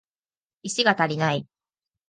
[0.63, 1.47] 石が足りない